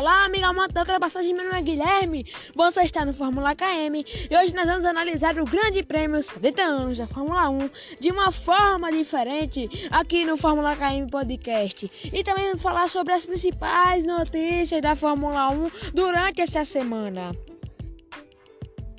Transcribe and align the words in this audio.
Olá, 0.00 0.24
amiga 0.24 0.46
amante 0.46 0.72
da 0.72 0.80
ultrapassagem, 0.80 1.34
meu 1.34 1.44
nome 1.44 1.58
é 1.58 1.60
Guilherme. 1.60 2.24
Você 2.54 2.80
está 2.80 3.04
no 3.04 3.12
Fórmula 3.12 3.54
KM 3.54 4.02
e 4.30 4.34
hoje 4.34 4.54
nós 4.54 4.64
vamos 4.64 4.86
analisar 4.86 5.38
o 5.38 5.44
Grande 5.44 5.82
Prêmio 5.82 6.22
70 6.22 6.62
anos 6.62 6.96
da 6.96 7.06
Fórmula 7.06 7.50
1 7.50 7.68
de 8.00 8.10
uma 8.10 8.32
forma 8.32 8.90
diferente 8.90 9.68
aqui 9.90 10.24
no 10.24 10.38
Fórmula 10.38 10.74
KM 10.74 11.06
Podcast. 11.10 11.90
E 12.10 12.24
também 12.24 12.46
vamos 12.46 12.62
falar 12.62 12.88
sobre 12.88 13.12
as 13.12 13.26
principais 13.26 14.06
notícias 14.06 14.80
da 14.80 14.96
Fórmula 14.96 15.50
1 15.50 15.70
durante 15.92 16.40
esta 16.40 16.64
semana. 16.64 17.49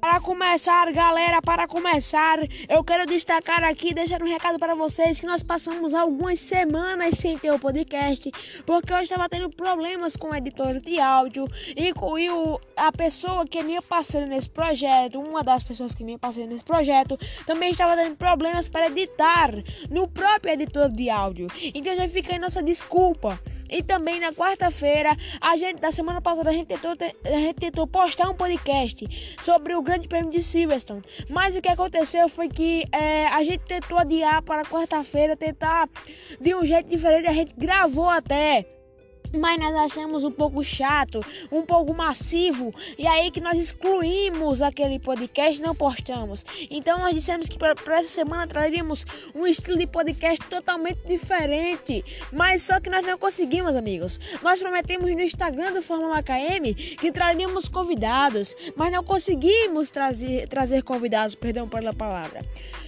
Para 0.02 0.20
começar, 0.20 0.91
galera, 0.91 1.43
para 1.43 1.68
começar, 1.68 2.39
eu 2.68 2.83
quero 2.83 3.05
destacar 3.05 3.63
aqui, 3.63 3.93
deixar 3.93 4.20
um 4.23 4.27
recado 4.27 4.57
para 4.57 4.73
vocês 4.73 5.20
que 5.20 5.27
nós 5.27 5.43
passamos 5.43 5.93
algumas 5.93 6.39
semanas 6.39 7.20
sem 7.20 7.38
ter 7.38 7.51
o 7.51 7.59
podcast, 7.59 8.32
porque 8.65 8.92
eu 8.92 8.97
estava 8.97 9.29
tendo 9.29 9.47
problemas 9.51 10.15
com 10.15 10.32
o 10.32 10.36
editor 10.36 10.79
de 10.79 11.00
áudio 11.00 11.47
e 11.78 11.93
com 11.93 12.18
e 12.18 12.32
o, 12.32 12.59
a 12.75 12.92
pessoa 12.92 13.45
que 13.45 13.61
me 13.61 13.79
parceira 13.79 14.25
nesse 14.25 14.50
projeto, 14.50 15.19
uma 15.19 15.43
das 15.43 15.64
pessoas 15.64 15.93
que 15.93 16.04
me 16.04 16.18
parceira 16.18 16.50
nesse 16.50 16.64
projeto, 16.64 17.15
também 17.45 17.70
estava 17.70 17.95
tendo 17.95 18.15
problemas 18.15 18.68
para 18.68 18.87
editar 18.87 19.51
no 19.87 20.07
próprio 20.07 20.54
editor 20.54 20.89
de 20.89 21.11
áudio. 21.11 21.45
Então 21.75 21.95
já 21.95 22.07
fica 22.07 22.33
aí 22.33 22.39
nossa 22.39 22.64
desculpa. 22.64 23.39
E 23.71 23.81
também 23.81 24.20
na 24.20 24.33
quarta-feira, 24.33 25.15
a 25.39 25.56
gente 25.56 25.79
da 25.79 25.92
semana 25.92 26.20
passada 26.20 26.50
a 26.50 26.54
gente 26.54 26.68
tentou, 26.68 26.92
a 26.92 27.29
gente 27.29 27.56
tentou 27.56 27.87
postar 27.87 28.29
um 28.29 28.33
podcast 28.33 29.07
sobre 29.39 29.73
o 29.73 29.81
Grande 29.91 30.07
Prêmio 30.07 30.31
de 30.31 30.41
Silverstone. 30.41 31.01
Mas 31.29 31.54
o 31.54 31.61
que 31.61 31.68
aconteceu 31.68 32.30
foi 32.30 32.47
que 32.47 32.86
é, 32.94 33.27
a 33.27 33.44
gente 33.44 33.59
tentou 33.66 33.97
adiar 33.97 34.41
para 34.41 34.64
quarta-feira, 34.64 35.36
tentar 35.36 35.89
de 36.39 36.55
um 36.55 36.64
jeito 36.64 36.89
diferente. 36.89 37.27
A 37.27 37.33
gente 37.33 37.53
gravou 37.58 38.08
até 38.08 38.66
mas 39.34 39.59
nós 39.59 39.76
achamos 39.76 40.24
um 40.24 40.32
pouco 40.32 40.64
chato, 40.64 41.20
um 41.52 41.62
pouco 41.62 41.94
massivo, 41.94 42.74
e 42.98 43.08
aí 43.08 43.32
que 43.32 43.42
nós 43.42 43.58
excluímos 43.58 44.62
aquele 44.62 45.00
podcast 45.00 45.62
não 45.62 45.76
postamos. 45.76 46.46
Então 46.70 47.00
nós 47.00 47.14
dissemos 47.14 47.48
que 47.48 47.58
para 47.58 48.00
essa 48.00 48.10
semana 48.10 48.48
traríamos 48.48 49.06
um 49.34 49.46
estilo 49.48 49.78
de 49.78 49.88
podcast 49.88 50.44
totalmente 50.48 51.02
diferente, 51.08 52.04
mas 52.32 52.64
só 52.64 52.80
que 52.80 52.90
nós 52.90 53.06
não 53.06 53.18
conseguimos, 53.18 53.76
amigos. 53.76 54.20
Nós 54.42 54.62
prometemos 54.62 55.10
no 55.10 55.22
Instagram 55.22 55.73
do 55.73 55.82
Fórmula 55.82 56.22
KM 56.23 56.73
que 56.73 57.12
traríamos 57.12 57.68
convidados, 57.68 58.56
mas 58.76 58.92
não 58.92 59.04
conseguimos 59.04 59.90
trazer, 59.90 60.48
trazer 60.48 60.84
convidados, 60.84 61.36
perdão 61.36 61.68
pela 61.68 61.94
palavra. 61.94 62.42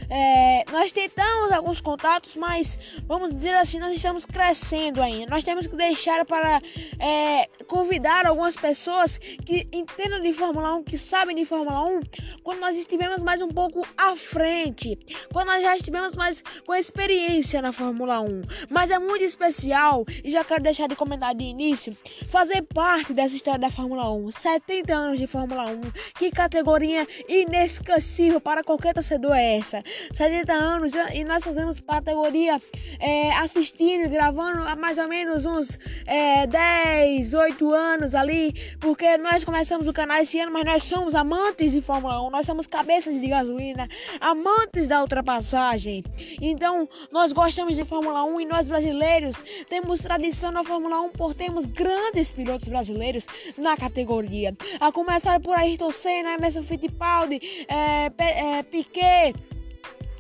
É, 0.10 0.66
nós 0.72 0.92
tentamos 0.92 1.52
alguns 1.52 1.82
contatos, 1.82 2.36
mas 2.36 2.78
vamos 3.08 3.32
dizer 3.32 3.56
assim, 3.56 3.80
nós 3.80 3.96
estamos 3.96 4.26
crescendo 4.26 5.02
ainda. 5.02 5.30
Nós 5.30 5.44
temos 5.44 5.68
que 5.68 5.76
deixar 5.76 6.22
para 6.34 6.60
é, 6.98 7.48
convidar 7.68 8.26
algumas 8.26 8.58
pessoas 8.58 9.20
que 9.20 9.68
entendam 9.72 10.20
de 10.20 10.34
Fórmula 10.34 10.74
1, 10.78 10.84
que 10.84 10.98
sabem 10.98 11.36
de 11.36 11.46
Fórmula 11.46 11.86
1, 11.86 12.00
quando 12.42 12.60
nós 12.60 12.76
estivermos 12.76 13.22
mais 13.22 13.40
um 13.40 13.50
pouco 13.50 13.88
à 13.96 14.16
frente, 14.16 14.98
quando 15.32 15.50
nós 15.50 15.62
já 15.62 15.78
estivermos 15.78 16.16
mais 16.16 16.44
com 16.66 16.74
experiência 16.74 17.62
na 17.62 17.72
Fórmula 17.72 18.20
1. 18.22 18.42
Mas 18.72 18.90
é 18.90 18.98
muito 18.98 19.24
especial 19.24 20.04
e 20.24 20.32
já 20.32 20.44
quero 20.44 20.64
deixar 20.64 20.88
de 20.88 20.96
comentar 20.96 21.36
de 21.36 21.44
início, 21.44 21.96
fazer 22.26 22.64
parte 22.64 23.14
dessa 23.14 23.36
história 23.36 23.60
da 23.60 23.70
Fórmula 23.70 24.12
1. 24.12 24.32
70 24.32 24.92
anos 24.92 25.20
de 25.20 25.28
Fórmula 25.28 25.68
1, 25.68 25.82
que 26.18 26.32
categoria 26.32 27.06
inesquecível 27.30 28.42
para 28.42 28.64
qualquer 28.64 28.96
torcedor 28.96 29.36
é 29.36 29.58
essa? 29.58 29.82
70 30.12 30.52
anos 30.52 30.94
e 31.14 31.24
nós 31.24 31.44
fazemos 31.44 31.80
categoria 31.80 32.60
é, 33.00 33.32
assistindo 33.34 34.06
e 34.06 34.10
gravando 34.10 34.64
mais 34.78 34.98
ou 34.98 35.08
menos 35.08 35.46
uns 35.46 35.78
é, 36.08 36.23
10, 36.48 37.34
8 37.34 37.74
anos 37.74 38.16
ali, 38.16 38.54
porque 38.80 39.18
nós 39.18 39.44
começamos 39.44 39.88
o 39.88 39.94
canal 39.94 40.22
esse 40.22 40.40
ano, 40.40 40.52
mas 40.52 40.66
nós 40.66 40.84
somos 40.84 41.16
amantes 41.16 41.72
de 41.72 41.82
Fórmula 41.82 42.22
1, 42.28 42.30
nós 42.30 42.46
somos 42.46 42.68
cabeças 42.68 43.20
de 43.20 43.28
gasolina, 43.28 43.88
amantes 44.20 44.88
da 44.88 45.02
ultrapassagem. 45.02 46.04
Então, 46.42 46.88
nós 47.12 47.32
gostamos 47.32 47.76
de 47.76 47.86
Fórmula 47.86 48.24
1 48.24 48.42
e 48.42 48.46
nós 48.46 48.68
brasileiros 48.68 49.44
temos 49.70 50.02
tradição 50.02 50.52
na 50.52 50.64
Fórmula 50.64 51.02
1 51.02 51.10
por 51.12 51.34
termos 51.34 51.66
grandes 51.66 52.32
pilotos 52.32 52.68
brasileiros 52.68 53.28
na 53.58 53.78
categoria. 53.78 54.54
A 54.80 54.92
começar 54.92 55.40
por 55.40 55.58
Ayrton 55.58 55.92
Senna, 55.92 56.34
Emerson 56.34 56.64
Fittipaldi, 56.64 57.66
é, 57.68 58.12
é, 58.18 58.64
Piquet, 58.64 59.34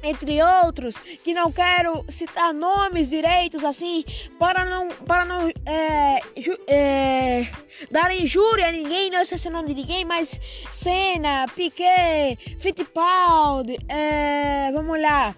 entre 0.03 0.41
outros, 0.44 0.97
que 0.97 1.34
não 1.34 1.52
quero 1.52 2.06
citar 2.09 2.53
nomes 2.53 3.09
direitos 3.09 3.64
assim, 3.64 4.03
para 4.38 4.66
não, 4.66 4.90
para 4.90 5.25
não 5.25 5.50
é, 5.66 6.19
ju, 6.38 6.58
é, 6.68 7.47
dar 7.90 8.14
injúria 8.14 8.68
a 8.68 8.72
ninguém, 8.72 9.09
não 9.09 9.22
esquecer 9.22 9.50
o 9.50 9.52
nome 9.52 9.69
de 9.69 9.75
ninguém, 9.75 10.03
mas 10.03 10.40
Senna, 10.69 11.46
Piquet, 11.56 12.38
Fittipaldi, 12.59 13.78
é, 13.88 14.72
vamos 14.74 15.02
lá, 15.02 15.36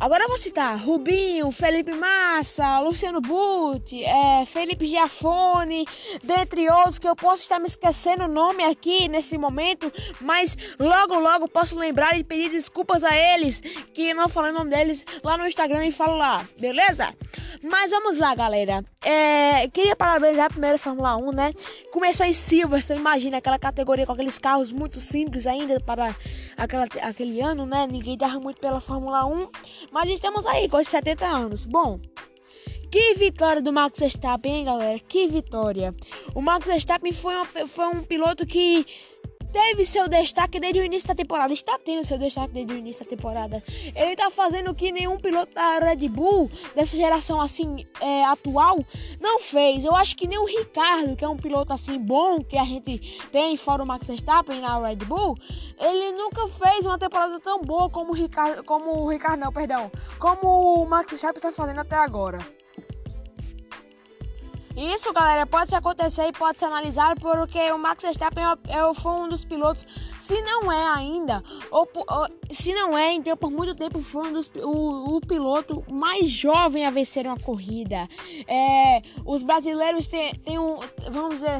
Agora 0.00 0.24
eu 0.24 0.28
vou 0.28 0.38
citar 0.38 0.78
Rubinho, 0.78 1.50
Felipe 1.50 1.92
Massa, 1.92 2.80
Luciano 2.80 3.20
Butti, 3.20 4.02
é, 4.02 4.46
Felipe 4.46 4.86
Giafone, 4.86 5.86
dentre 6.24 6.70
outros 6.70 6.98
que 6.98 7.06
eu 7.06 7.14
posso 7.14 7.42
estar 7.42 7.58
me 7.58 7.66
esquecendo 7.66 8.24
o 8.24 8.28
nome 8.28 8.64
aqui 8.64 9.08
nesse 9.08 9.36
momento, 9.36 9.92
mas 10.18 10.56
logo 10.78 11.18
logo 11.18 11.46
posso 11.46 11.78
lembrar 11.78 12.18
e 12.18 12.24
pedir 12.24 12.48
desculpas 12.48 13.04
a 13.04 13.14
eles 13.14 13.60
que 13.92 14.14
não 14.14 14.26
falei 14.26 14.52
o 14.52 14.54
nome 14.54 14.70
deles 14.70 15.04
lá 15.22 15.36
no 15.36 15.46
Instagram 15.46 15.84
e 15.84 15.92
falo 15.92 16.16
lá, 16.16 16.46
beleza? 16.58 17.14
Mas 17.62 17.90
vamos 17.90 18.16
lá, 18.16 18.34
galera. 18.34 18.82
É, 19.04 19.68
queria 19.68 19.94
parabenizar 19.94 20.46
a 20.46 20.50
primeira 20.50 20.78
Fórmula 20.78 21.14
1, 21.16 21.32
né? 21.32 21.52
Começou 21.92 22.24
em 22.24 22.32
Silverstone, 22.32 23.00
imagina 23.00 23.36
aquela 23.36 23.58
categoria 23.58 24.06
com 24.06 24.12
aqueles 24.12 24.38
carros 24.38 24.72
muito 24.72 24.98
simples 24.98 25.46
ainda 25.46 25.78
para 25.78 26.16
aquela, 26.56 26.86
aquele 27.02 27.40
ano, 27.42 27.66
né? 27.66 27.86
Ninguém 27.86 28.16
dava 28.16 28.40
muito 28.40 28.60
pela 28.60 28.80
Fórmula 28.80 29.26
1. 29.26 29.48
Mas 29.90 30.08
estamos 30.08 30.46
aí 30.46 30.68
com 30.68 30.76
os 30.76 30.88
70 30.88 31.26
anos. 31.26 31.64
Bom, 31.64 32.00
que 32.90 33.14
vitória 33.14 33.62
do 33.62 33.72
Max 33.72 33.98
Verstappen, 34.00 34.52
hein, 34.52 34.64
galera? 34.64 34.98
Que 34.98 35.26
vitória. 35.28 35.94
O 36.34 36.40
Max 36.40 36.66
Verstappen 36.66 37.12
foi, 37.12 37.34
uma, 37.34 37.44
foi 37.44 37.86
um 37.86 38.02
piloto 38.02 38.46
que 38.46 38.86
teve 39.52 39.84
seu 39.84 40.08
destaque 40.08 40.58
desde 40.58 40.80
o 40.80 40.84
início 40.84 41.08
da 41.08 41.14
temporada. 41.14 41.52
Está 41.52 41.78
tendo 41.78 42.04
seu 42.04 42.18
destaque 42.18 42.52
desde 42.52 42.72
o 42.72 42.76
início 42.76 43.04
da 43.04 43.10
temporada. 43.10 43.62
Ele 43.94 44.12
está 44.12 44.30
fazendo 44.30 44.70
o 44.70 44.74
que 44.74 44.92
nenhum 44.92 45.18
piloto 45.18 45.54
da 45.54 45.78
Red 45.78 46.08
Bull, 46.08 46.50
dessa 46.74 46.96
geração 46.96 47.40
assim, 47.40 47.86
é, 48.00 48.24
atual, 48.24 48.84
não 49.20 49.40
fez. 49.40 49.84
Eu 49.84 49.94
acho 49.94 50.16
que 50.16 50.26
nem 50.26 50.38
o 50.38 50.44
Ricardo, 50.44 51.16
que 51.16 51.24
é 51.24 51.28
um 51.28 51.36
piloto 51.36 51.72
assim 51.72 51.98
bom, 51.98 52.42
que 52.42 52.56
a 52.56 52.64
gente 52.64 53.20
tem 53.30 53.56
fora 53.56 53.82
o 53.82 53.86
Max 53.86 54.06
Verstappen 54.06 54.60
na 54.60 54.78
Red 54.78 54.96
Bull, 54.96 55.36
ele 55.78 56.12
nunca 56.12 56.46
fez 56.48 56.86
uma 56.86 56.98
temporada 56.98 57.38
tão 57.40 57.60
boa 57.60 57.90
como 57.90 58.12
o 58.12 58.14
Ricardo, 58.14 58.64
como 58.64 59.04
o 59.04 59.08
Ricardo, 59.08 59.40
não, 59.40 59.52
perdão, 59.52 59.90
como 60.18 60.82
o 60.82 60.86
Max 60.86 61.10
Verstappen 61.10 61.38
está 61.38 61.52
fazendo 61.52 61.80
até 61.80 61.96
agora. 61.96 62.38
Isso, 64.76 65.12
galera, 65.12 65.46
pode 65.46 65.74
acontecer 65.74 66.28
e 66.28 66.32
pode 66.32 66.58
se 66.58 66.64
analisar 66.64 67.18
porque 67.18 67.58
o 67.72 67.78
Max 67.78 68.02
Verstappen 68.02 68.44
é, 68.44 68.78
é, 68.78 68.94
foi 68.94 69.12
um 69.12 69.28
dos 69.28 69.44
pilotos, 69.44 69.84
se 70.20 70.40
não 70.42 70.70
é 70.70 70.86
ainda, 70.86 71.42
ou, 71.72 71.88
ou, 71.94 72.28
se 72.50 72.72
não 72.72 72.96
é, 72.96 73.12
então 73.12 73.36
por 73.36 73.50
muito 73.50 73.74
tempo 73.74 74.00
foi 74.00 74.28
um 74.28 74.32
dos, 74.32 74.50
o, 74.62 75.16
o 75.16 75.20
piloto 75.20 75.84
mais 75.90 76.30
jovem 76.30 76.86
a 76.86 76.90
vencer 76.90 77.26
uma 77.26 77.38
corrida. 77.38 78.08
É, 78.46 79.02
os 79.24 79.42
brasileiros 79.42 80.06
têm, 80.06 80.34
têm 80.36 80.58
um, 80.58 80.78
vamos 81.10 81.40
dizer, 81.40 81.58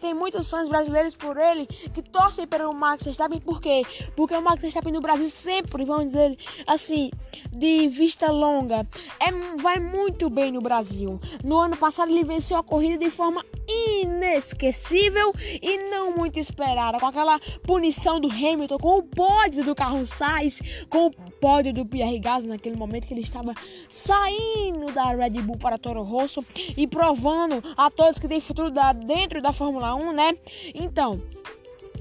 tem 0.00 0.14
muitos 0.14 0.48
fãs 0.48 0.68
brasileiros 0.68 1.16
por 1.16 1.36
ele 1.36 1.66
que 1.66 2.00
torcem 2.00 2.46
pelo 2.46 2.72
Max 2.72 3.04
Verstappen, 3.04 3.40
por 3.40 3.60
quê? 3.60 3.82
Porque 4.14 4.36
o 4.36 4.40
Max 4.40 4.62
Verstappen 4.62 4.92
no 4.92 5.00
Brasil 5.00 5.28
sempre, 5.28 5.84
vamos 5.84 6.06
dizer 6.06 6.38
assim, 6.64 7.10
de 7.50 7.88
vista 7.88 8.30
longa, 8.30 8.86
é, 9.18 9.32
vai 9.60 9.80
muito 9.80 10.30
bem 10.30 10.52
no 10.52 10.60
Brasil. 10.60 11.20
No 11.42 11.58
ano 11.58 11.76
passado 11.76 12.10
ele 12.10 12.22
venceu 12.22 12.35
a 12.54 12.62
corrida 12.62 12.98
de 12.98 13.10
forma 13.10 13.44
inesquecível 13.68 15.32
e 15.62 15.90
não 15.90 16.16
muito 16.16 16.38
esperada, 16.38 16.98
com 16.98 17.06
aquela 17.06 17.38
punição 17.62 18.20
do 18.20 18.28
Hamilton, 18.28 18.78
com 18.78 18.98
o 18.98 19.02
pódio 19.02 19.64
do 19.64 19.74
Carlos 19.74 20.10
Sainz, 20.10 20.60
com 20.88 21.06
o 21.06 21.10
pódio 21.10 21.72
do 21.72 21.84
Pierre 21.84 22.18
Gasly 22.18 22.48
naquele 22.48 22.76
momento 22.76 23.06
que 23.06 23.14
ele 23.14 23.22
estava 23.22 23.54
saindo 23.88 24.92
da 24.92 25.06
Red 25.06 25.42
Bull 25.42 25.56
para 25.56 25.78
Toro 25.78 26.02
Rosso 26.02 26.44
e 26.76 26.86
provando 26.86 27.62
a 27.76 27.90
todos 27.90 28.18
que 28.18 28.28
tem 28.28 28.40
futuro 28.40 28.70
dentro 29.06 29.40
da 29.40 29.52
Fórmula 29.52 29.94
1, 29.94 30.12
né? 30.12 30.32
Então, 30.74 31.20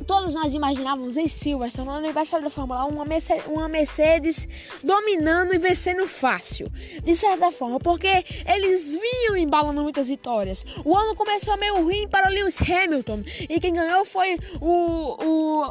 todos 0.06 0.34
nós 0.34 0.54
imaginávamos 0.54 1.18
em 1.18 1.28
Silverstone, 1.28 1.88
no 1.88 1.96
aniversário 1.96 2.44
da 2.44 2.50
Fórmula 2.50 2.86
1, 2.86 2.90
uma 3.48 3.68
Mercedes, 3.68 4.48
dominando 4.84 5.54
e 5.54 5.58
vencendo 5.58 6.08
fácil. 6.08 6.72
De 7.04 7.16
certa 7.16 7.52
forma, 7.52 7.80
porque 7.80 8.24
eles 8.46 8.94
vinham 8.94 9.36
embalando 9.36 9.82
muitas 9.84 10.08
vitórias. 10.08 10.66
O 10.84 10.96
ano 10.96 11.16
começou 11.16 11.58
meio 11.58 11.84
ruim 11.84 12.08
para 12.08 12.30
Lewis 12.30 12.58
Hamilton. 12.62 13.24
E 13.50 13.60
quem 13.60 13.74
ganhou 13.74 14.06
foi 14.06 14.38
o, 14.62 15.24
o, 15.24 15.70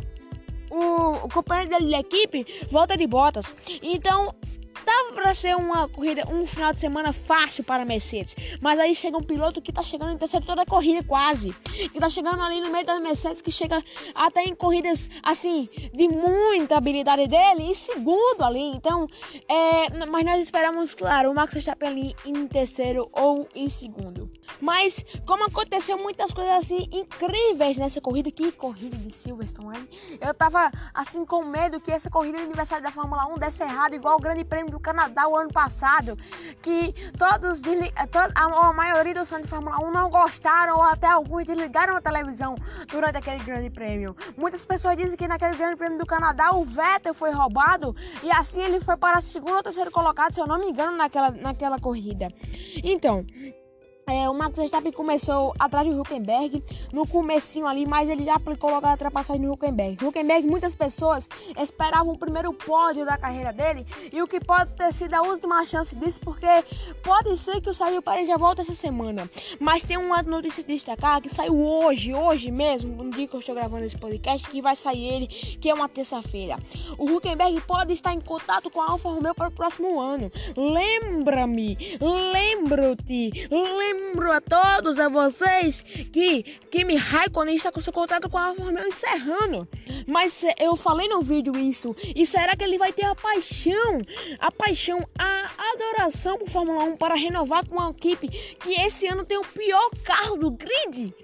o, 0.71 1.11
o 1.25 1.29
companheiro 1.29 1.71
dele 1.71 1.91
da 1.91 2.01
equipe, 2.01 2.47
Volta 2.71 2.97
de 2.97 3.07
Bottas. 3.07 3.55
Então, 3.83 4.35
Tava 4.85 5.13
para 5.15 5.35
ser 5.35 5.57
uma 5.57 5.89
corrida, 5.89 6.25
um 6.31 6.47
final 6.47 6.73
de 6.73 6.81
semana 6.81 7.13
fácil 7.13 7.65
para 7.65 7.83
a 7.83 7.87
Mercedes. 7.87 8.37
Mas 8.61 8.79
aí 8.79 8.95
chega 8.95 9.17
um 9.17 9.23
piloto 9.23 9.63
que 9.63 9.73
tá 9.73 9.83
chegando 9.83 10.13
em 10.13 10.19
terceiro 10.19 10.45
toda 10.45 10.63
a 10.63 10.67
corrida 10.67 11.03
quase. 11.03 11.53
Que 11.93 11.99
tá 11.99 12.09
chegando 12.09 12.43
ali 12.43 12.61
no 12.61 12.71
meio 12.71 12.85
da 12.85 12.99
Mercedes, 13.01 13.41
que 13.41 13.51
chega 13.51 13.83
até 14.15 14.43
em 14.43 14.55
corridas 14.55 15.09
assim, 15.23 15.69
de 15.93 16.09
muita 16.09 16.77
habilidade 16.77 17.27
dele, 17.27 17.63
em 17.63 17.75
segundo 17.75 18.43
ali. 18.43 18.61
Então, 18.61 19.09
é, 19.49 20.07
mas 20.07 20.25
nós 20.25 20.43
esperamos, 20.43 20.95
claro, 20.95 21.31
o 21.31 21.35
Max 21.35 21.53
Verstappen 21.53 21.89
ali 21.89 22.17
em 22.25 22.47
terceiro 22.47 23.09
ou 23.13 23.49
em 23.55 23.69
segundo. 23.69 24.31
Mas, 24.65 25.05
como 25.27 25.45
aconteceu 25.45 25.99
muitas 25.99 26.33
coisas 26.33 26.55
assim 26.55 26.89
incríveis 26.91 27.77
nessa 27.77 28.01
corrida, 28.01 28.31
que 28.31 28.51
corrida 28.51 28.97
de 28.97 29.13
Silverstone, 29.13 29.77
hein? 29.77 29.89
Eu 30.19 30.33
tava 30.33 30.73
assim 30.95 31.23
com 31.27 31.45
medo 31.45 31.79
que 31.79 31.93
essa 31.93 32.09
corrida 32.09 32.39
de 32.39 32.45
aniversário 32.45 32.83
da 32.83 32.91
Fórmula 32.91 33.27
1 33.27 33.35
desse 33.35 33.63
errado, 33.63 33.95
igual 33.95 34.17
o 34.17 34.21
Grande 34.21 34.43
Prêmio 34.43 34.73
do 34.73 34.81
Canadá 34.81 35.29
o 35.29 35.37
ano 35.37 35.53
passado, 35.53 36.17
que 36.63 36.95
todos, 37.19 37.61
a 38.35 38.73
maioria 38.73 39.13
dos 39.13 39.29
fãs 39.29 39.43
de 39.43 39.49
Fórmula 39.49 39.77
1 39.85 39.91
não 39.91 40.09
gostaram 40.09 40.77
ou 40.77 40.83
até 40.83 41.09
alguns 41.09 41.45
desligaram 41.45 41.95
a 41.95 42.01
televisão 42.01 42.55
durante 42.89 43.19
aquele 43.19 43.45
Grande 43.45 43.69
Prêmio. 43.69 44.17
Muitas 44.35 44.65
pessoas 44.65 44.97
dizem 44.97 45.15
que 45.15 45.29
naquele 45.29 45.59
Grande 45.59 45.77
Prêmio 45.77 45.99
do 45.99 46.07
Canadá 46.07 46.53
o 46.55 46.65
Vettel 46.65 47.13
foi 47.13 47.33
roubado 47.33 47.95
e 48.23 48.31
assim 48.31 48.63
ele 48.63 48.81
foi 48.81 48.97
para 48.97 49.21
segundo 49.21 49.57
ou 49.57 49.63
terceiro 49.63 49.91
colocado, 49.91 50.33
se 50.33 50.41
eu 50.41 50.47
não 50.47 50.59
me 50.59 50.71
engano, 50.71 50.97
naquela, 50.97 51.31
naquela 51.33 51.79
corrida. 51.79 52.29
Então, 52.83 53.27
é, 54.07 54.29
o 54.29 54.35
Max 54.35 54.57
Verstappen 54.57 54.93
começou 54.93 55.55
atrás 55.59 55.89
do 55.89 55.99
Huckenberg 56.01 56.63
no 56.93 57.07
comecinho 57.07 57.67
ali, 57.67 57.87
mas 57.87 58.09
ele 58.09 58.23
já 58.23 58.35
aplicou 58.35 58.71
logo 58.71 58.87
a 58.87 58.91
ultrapassagem 58.91 59.43
no 59.43 59.53
Huckenberg. 59.53 60.05
Huckenberg, 60.05 60.47
muitas 60.47 60.75
pessoas 60.77 61.29
esperavam 61.57 62.13
o 62.13 62.19
primeiro 62.19 62.53
pódio 62.53 63.07
da 63.07 63.17
carreira 63.17 63.53
dele 63.53 63.87
e 64.13 64.23
o 64.23 64.29
que 64.29 64.41
pode 64.41 64.73
ter 64.75 64.93
sido 64.93 65.15
a 65.15 65.23
última 65.23 65.65
chance 65.65 65.97
disso, 65.97 66.21
porque 66.21 66.47
pode 67.03 67.37
ser 67.39 67.61
que 67.63 67.71
o 67.71 67.75
Sérgio 67.75 68.03
Pérez 68.03 68.29
já 68.29 68.37
volte 68.37 68.61
essa 68.61 68.75
semana. 68.75 69.29
Mas 69.59 69.83
tem 69.83 69.97
uma 69.97 70.23
notícia 70.23 70.63
de 70.63 70.75
destacar 70.75 71.23
que 71.23 71.31
saiu 71.31 71.59
hoje, 71.59 72.15
hoje 72.15 72.51
mesmo, 72.51 73.03
no 73.03 73.11
dia 73.11 73.27
que 73.27 73.35
eu 73.35 73.41
estou 73.41 73.55
gravando 73.55 73.85
esse 73.85 73.97
podcast, 73.97 74.49
que 74.51 74.61
vai 74.61 74.77
sair 74.77 75.05
ele, 75.05 75.27
que 75.27 75.71
é 75.71 75.75
uma 75.75 75.89
terça-feira. 75.89 76.59
O 76.99 77.07
Huckenberg 77.07 77.59
pode 77.63 77.93
estar 77.95 78.13
em 78.13 78.21
contato 78.21 78.71
com 78.71 78.83
a 78.83 78.91
Alfa 78.91 79.09
Romeo 79.09 79.35
para 79.35 79.49
o 79.49 79.53
próximo 79.53 79.99
ano. 79.99 80.31
Lembra-me, 80.57 81.79
lembro-te, 82.01 83.49
lembro 83.51 83.94
lembro 83.95 84.31
a 84.31 84.41
todos, 84.41 84.99
a 84.99 85.09
vocês, 85.09 85.83
que 85.83 86.43
Kimi 86.71 86.97
Raikkonen 86.97 87.57
está 87.57 87.73
com 87.73 87.81
seu 87.81 87.93
contrato 87.93 88.29
com 88.29 88.39
a 88.39 88.47
Alfa 88.47 88.63
Romeo 88.63 88.87
encerrando. 88.87 89.69
Mas 90.07 90.45
eu 90.59 90.77
falei 90.77 91.09
no 91.09 91.21
vídeo 91.21 91.57
isso. 91.57 91.95
E 92.15 92.27
será 92.27 92.55
que 92.57 92.65
ele 92.65 92.79
vai 92.79 92.93
ter 92.93 93.05
a 93.05 93.15
paixão, 93.15 93.99
a 94.39 94.51
paixão, 94.53 95.07
a 95.19 95.51
adoração 95.73 96.39
por 96.39 96.49
Fórmula 96.49 96.85
1 96.85 96.97
para 96.97 97.15
renovar 97.15 97.67
com 97.67 97.77
uma 97.77 97.91
equipe 97.91 98.29
que 98.29 98.81
esse 98.81 99.07
ano 99.07 99.25
tem 99.25 99.39
o 99.39 99.45
pior 99.45 99.91
carro 100.05 100.37
do 100.37 100.51
grid? 100.51 101.15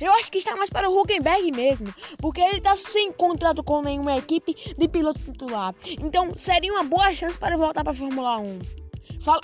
Eu 0.00 0.12
acho 0.12 0.30
que 0.30 0.38
está 0.38 0.54
mais 0.54 0.70
para 0.70 0.88
o 0.88 1.00
Huckenberg 1.00 1.50
mesmo, 1.50 1.92
porque 2.18 2.40
ele 2.40 2.58
está 2.58 2.76
sem 2.76 3.10
contrato 3.10 3.64
com 3.64 3.82
nenhuma 3.82 4.16
equipe 4.16 4.54
de 4.78 4.88
piloto 4.88 5.18
titular. 5.18 5.74
Então 6.00 6.32
seria 6.36 6.72
uma 6.72 6.84
boa 6.84 7.12
chance 7.12 7.36
para 7.36 7.56
voltar 7.56 7.82
para 7.82 7.92
a 7.92 7.96
Fórmula 7.96 8.38
1. 8.38 8.60
Fala, 9.20 9.40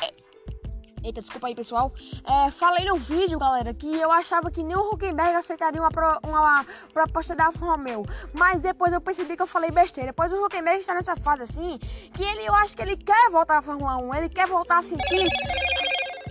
Eita, 1.06 1.20
desculpa 1.20 1.46
aí, 1.46 1.54
pessoal. 1.54 1.92
É, 2.24 2.50
falei 2.50 2.84
no 2.84 2.96
vídeo, 2.96 3.38
galera, 3.38 3.72
que 3.72 3.86
eu 3.86 4.10
achava 4.10 4.50
que 4.50 4.64
nem 4.64 4.76
o 4.76 4.90
Huckenberg 4.90 5.36
aceitaria 5.36 5.80
uma, 5.80 5.88
pro, 5.88 6.18
uma 6.24 6.66
proposta 6.92 7.32
da 7.32 7.46
Alfa 7.46 7.64
Romeo. 7.64 8.04
Mas 8.34 8.60
depois 8.60 8.92
eu 8.92 9.00
percebi 9.00 9.36
que 9.36 9.42
eu 9.42 9.46
falei 9.46 9.70
besteira. 9.70 10.08
Depois 10.08 10.32
o 10.32 10.44
Huckenberg 10.44 10.80
está 10.80 10.94
nessa 10.94 11.14
fase 11.14 11.42
assim, 11.42 11.78
que 12.12 12.24
ele, 12.24 12.44
eu 12.44 12.54
acho 12.56 12.76
que 12.76 12.82
ele 12.82 12.96
quer 12.96 13.30
voltar 13.30 13.58
à 13.58 13.62
Fórmula 13.62 13.96
1. 13.98 14.14
Ele 14.16 14.28
quer 14.28 14.48
voltar 14.48 14.78
a 14.78 14.82
sentir 14.82 15.28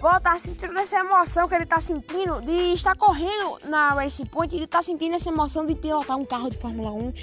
voltar 0.02 0.34
a 0.34 0.40
sentir 0.40 0.70
essa 0.76 1.00
emoção 1.00 1.48
que 1.48 1.56
ele 1.56 1.66
tá 1.66 1.80
sentindo 1.80 2.42
de 2.42 2.74
estar 2.74 2.96
correndo 2.96 3.60
na 3.66 3.94
Racing 3.94 4.26
Point, 4.26 4.56
ele 4.56 4.68
tá 4.68 4.82
sentindo 4.82 5.16
essa 5.16 5.30
emoção 5.30 5.66
de 5.66 5.76
pilotar 5.76 6.18
um 6.18 6.26
carro 6.26 6.50
de 6.50 6.58
Fórmula 6.58 6.92
1 6.92 7.14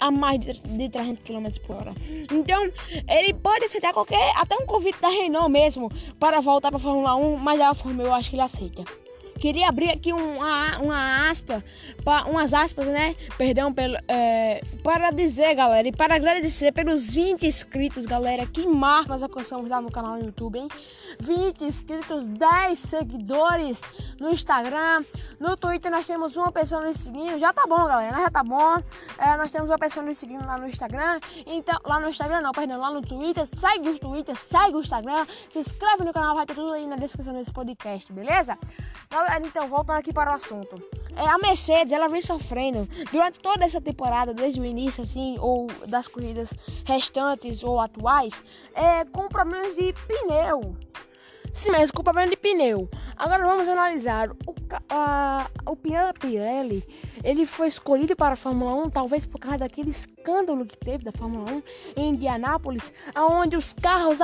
a 0.00 0.10
mais 0.10 0.40
de 0.40 0.88
300 0.88 1.22
km 1.22 1.46
por 1.66 1.76
hora. 1.76 1.94
Então, 2.30 2.70
ele 3.08 3.34
pode 3.34 3.64
aceitar 3.64 3.92
qualquer, 3.92 4.32
até 4.36 4.56
um 4.56 4.66
convite 4.66 5.00
da 5.00 5.08
Renault 5.08 5.50
mesmo, 5.50 5.90
para 6.18 6.40
voltar 6.40 6.70
para 6.70 6.78
Fórmula 6.78 7.14
1, 7.16 7.36
mas 7.36 7.60
a 7.60 7.74
Fórmula 7.74 8.08
eu 8.08 8.14
acho 8.14 8.30
que 8.30 8.36
ele 8.36 8.42
aceita. 8.42 8.84
Queria 9.38 9.68
abrir 9.68 9.90
aqui 9.90 10.12
uma, 10.12 10.78
uma 10.78 11.30
aspa, 11.30 11.62
umas 12.28 12.52
aspas, 12.52 12.86
né? 12.88 13.14
Perdão, 13.36 13.72
pelo, 13.72 13.96
é, 14.08 14.60
para 14.82 15.10
dizer, 15.10 15.54
galera, 15.54 15.86
e 15.86 15.92
para 15.92 16.16
agradecer 16.16 16.72
pelos 16.72 17.14
20 17.14 17.46
inscritos, 17.46 18.04
galera. 18.04 18.46
Que 18.46 18.66
marca 18.66 19.10
nós 19.10 19.22
alcançamos 19.22 19.70
lá 19.70 19.80
no 19.80 19.90
canal 19.90 20.16
no 20.16 20.24
YouTube, 20.24 20.58
hein? 20.58 20.68
20 21.20 21.64
inscritos, 21.64 22.26
10 22.26 22.78
seguidores 22.78 23.82
no 24.20 24.30
Instagram. 24.30 25.04
No 25.38 25.56
Twitter 25.56 25.90
nós 25.90 26.06
temos 26.06 26.36
uma 26.36 26.50
pessoa 26.50 26.82
nos 26.84 26.96
seguindo. 26.96 27.38
Já 27.38 27.52
tá 27.52 27.64
bom, 27.66 27.86
galera, 27.86 28.16
já 28.16 28.30
tá 28.30 28.42
bom. 28.42 28.76
É, 29.18 29.36
nós 29.36 29.50
temos 29.50 29.70
uma 29.70 29.78
pessoa 29.78 30.04
nos 30.04 30.18
seguindo 30.18 30.44
lá 30.46 30.58
no 30.58 30.66
Instagram. 30.66 31.20
Então, 31.46 31.78
lá 31.84 32.00
no 32.00 32.08
Instagram 32.08 32.40
não, 32.40 32.52
perdão, 32.52 32.78
lá 32.78 32.90
no 32.90 33.02
Twitter. 33.02 33.46
Segue 33.46 33.88
o 33.90 33.98
Twitter, 33.98 34.36
segue 34.36 34.74
o 34.76 34.80
Instagram. 34.80 35.26
Se 35.50 35.58
inscreve 35.58 36.04
no 36.04 36.12
canal, 36.12 36.34
vai 36.34 36.46
ter 36.46 36.54
tudo 36.54 36.72
aí 36.72 36.86
na 36.86 36.96
descrição 36.96 37.32
desse 37.32 37.52
podcast, 37.52 38.12
beleza? 38.12 38.58
Galera, 39.10 39.27
então, 39.36 39.68
voltando 39.68 39.98
aqui 39.98 40.12
para 40.12 40.30
o 40.30 40.34
assunto. 40.34 40.82
É, 41.16 41.28
a 41.28 41.36
Mercedes, 41.38 41.92
ela 41.92 42.08
vem 42.08 42.22
sofrendo 42.22 42.88
durante 43.10 43.38
toda 43.40 43.64
essa 43.64 43.80
temporada, 43.80 44.32
desde 44.32 44.60
o 44.60 44.64
início, 44.64 45.02
assim, 45.02 45.36
ou 45.40 45.66
das 45.86 46.06
corridas 46.06 46.54
restantes 46.84 47.62
ou 47.62 47.80
atuais, 47.80 48.42
é, 48.74 49.04
com 49.04 49.28
problemas 49.28 49.74
de 49.74 49.92
pneu. 50.06 50.76
Sim, 51.52 51.70
mas 51.70 51.90
com 51.90 52.04
problema 52.04 52.30
de 52.30 52.36
pneu. 52.36 52.88
Agora 53.16 53.44
vamos 53.44 53.68
analisar 53.68 54.30
o, 54.30 54.54
a, 54.88 55.50
o 55.66 55.74
pneu 55.74 56.06
da 56.06 56.12
Pirelli 56.12 56.86
ele 57.22 57.46
foi 57.46 57.68
escolhido 57.68 58.14
para 58.16 58.34
a 58.34 58.36
Fórmula 58.36 58.74
1 58.86 58.90
talvez 58.90 59.26
por 59.26 59.38
causa 59.38 59.58
daquele 59.58 59.90
escândalo 59.90 60.66
que 60.66 60.76
teve 60.76 61.04
da 61.04 61.12
Fórmula 61.12 61.50
1 61.50 61.62
em 61.96 62.08
Indianápolis, 62.10 62.92
onde 63.16 63.56
os 63.56 63.72
carros, 63.72 64.18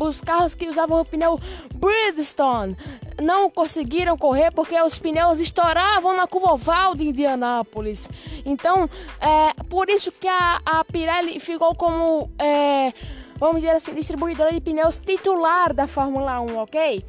os 0.00 0.20
carros 0.20 0.54
que 0.54 0.66
usavam 0.66 1.00
o 1.00 1.04
pneu 1.04 1.38
Bridgestone 1.74 2.76
não 3.20 3.50
conseguiram 3.50 4.16
correr 4.16 4.50
porque 4.52 4.80
os 4.80 4.98
pneus 4.98 5.40
estouravam 5.40 6.16
na 6.16 6.26
curva 6.26 6.52
oval 6.52 6.94
de 6.94 7.08
Indianápolis. 7.08 8.08
Então, 8.44 8.88
é 9.20 9.62
por 9.64 9.88
isso 9.88 10.12
que 10.12 10.28
a, 10.28 10.60
a 10.64 10.84
Pirelli 10.84 11.40
ficou 11.40 11.74
como, 11.74 12.30
é, 12.38 12.92
vamos 13.36 13.60
dizer 13.60 13.74
assim, 13.74 13.94
distribuidora 13.94 14.52
de 14.52 14.60
pneus 14.60 14.98
titular 14.98 15.74
da 15.74 15.86
Fórmula 15.86 16.40
1, 16.40 16.58
ok? 16.58 17.04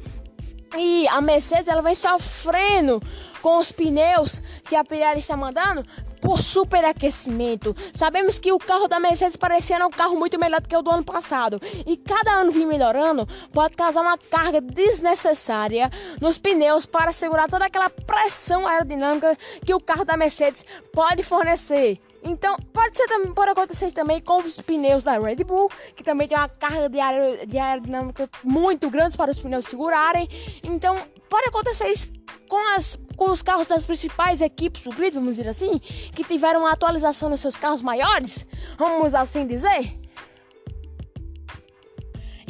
E 0.76 1.06
a 1.08 1.20
Mercedes 1.20 1.68
ela 1.68 1.82
vem 1.82 1.94
sofrendo 1.94 3.02
com 3.42 3.56
os 3.56 3.72
pneus 3.72 4.40
que 4.64 4.76
a 4.76 4.84
Pirelli 4.84 5.18
está 5.18 5.36
mandando 5.36 5.84
por 6.20 6.42
superaquecimento. 6.42 7.74
Sabemos 7.92 8.38
que 8.38 8.52
o 8.52 8.58
carro 8.58 8.86
da 8.86 9.00
Mercedes 9.00 9.36
parecia 9.36 9.84
um 9.84 9.90
carro 9.90 10.16
muito 10.16 10.38
melhor 10.38 10.60
do 10.60 10.68
que 10.68 10.76
o 10.76 10.82
do 10.82 10.90
ano 10.90 11.04
passado. 11.04 11.60
E 11.86 11.96
cada 11.96 12.32
ano 12.32 12.52
vir 12.52 12.66
melhorando 12.66 13.26
pode 13.52 13.74
causar 13.74 14.02
uma 14.02 14.18
carga 14.18 14.60
desnecessária 14.60 15.90
nos 16.20 16.38
pneus 16.38 16.86
para 16.86 17.12
segurar 17.12 17.48
toda 17.48 17.64
aquela 17.64 17.90
pressão 17.90 18.66
aerodinâmica 18.66 19.36
que 19.64 19.74
o 19.74 19.80
carro 19.80 20.04
da 20.04 20.16
Mercedes 20.16 20.64
pode 20.92 21.22
fornecer. 21.22 21.98
Então, 22.22 22.56
pode 22.72 22.96
ser 22.96 23.06
pode 23.34 23.50
acontecer 23.50 23.92
também 23.92 24.20
com 24.20 24.38
os 24.38 24.60
pneus 24.60 25.04
da 25.04 25.18
Red 25.18 25.44
Bull, 25.44 25.70
que 25.96 26.02
também 26.02 26.28
tem 26.28 26.36
uma 26.36 26.48
carga 26.48 26.88
de, 26.88 27.00
aer, 27.00 27.46
de 27.46 27.58
aerodinâmica 27.58 28.28
muito 28.44 28.90
grande 28.90 29.16
para 29.16 29.30
os 29.30 29.40
pneus 29.40 29.66
segurarem. 29.66 30.28
Então, 30.62 30.96
pode 31.28 31.48
acontecer 31.48 31.88
isso 31.88 32.08
com, 32.48 32.74
as, 32.74 32.98
com 33.16 33.30
os 33.30 33.42
carros 33.42 33.66
das 33.66 33.86
principais 33.86 34.40
equipes 34.40 34.82
do 34.82 34.90
grid, 34.90 35.14
vamos 35.14 35.36
dizer 35.36 35.48
assim, 35.48 35.78
que 35.78 36.24
tiveram 36.24 36.60
uma 36.60 36.72
atualização 36.72 37.28
nos 37.28 37.40
seus 37.40 37.56
carros 37.56 37.80
maiores, 37.80 38.44
vamos 38.76 39.14
assim 39.14 39.46
dizer. 39.46 39.99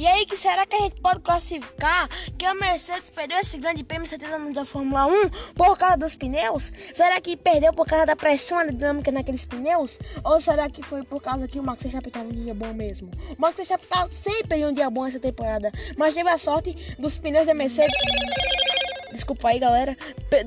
E 0.01 0.07
aí, 0.09 0.25
que 0.25 0.35
será 0.35 0.65
que 0.65 0.75
a 0.75 0.79
gente 0.79 0.99
pode 0.99 1.21
classificar 1.21 2.09
que 2.39 2.47
a 2.47 2.55
Mercedes 2.55 3.11
perdeu 3.11 3.37
esse 3.37 3.59
grande 3.59 3.85
prêmio 3.85 4.09
70 4.09 4.35
anos 4.35 4.55
da 4.55 4.65
Fórmula 4.65 5.05
1 5.05 5.29
por 5.55 5.77
causa 5.77 5.99
dos 5.99 6.15
pneus? 6.15 6.73
Será 6.95 7.21
que 7.21 7.37
perdeu 7.37 7.71
por 7.75 7.87
causa 7.87 8.07
da 8.07 8.17
pressão 8.17 8.57
aerodinâmica 8.61 9.13
naqueles 9.13 9.45
pneus? 9.45 9.99
Ou 10.25 10.41
será 10.41 10.71
que 10.71 10.83
foi 10.83 11.03
por 11.03 11.21
causa 11.21 11.47
que 11.47 11.61
o 11.61 11.63
Max 11.63 11.83
Verstappen 11.83 12.09
estava 12.09 12.31
um 12.31 12.33
dia 12.33 12.55
bom 12.55 12.73
mesmo? 12.73 13.11
O 13.37 13.39
Max 13.39 13.57
Verstappen 13.57 13.89
tá 13.91 14.09
sempre 14.11 14.57
em 14.57 14.65
um 14.65 14.73
dia 14.73 14.89
bom 14.89 15.07
essa 15.07 15.21
temporada, 15.21 15.71
mas 15.99 16.15
teve 16.15 16.31
a 16.31 16.39
sorte 16.39 16.97
dos 16.99 17.19
pneus 17.19 17.47
da 17.47 17.53
Mercedes 17.53 18.01
desculpa 19.13 19.49
aí 19.49 19.59
galera, 19.59 19.97